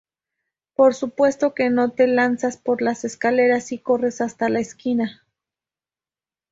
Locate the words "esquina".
4.59-5.23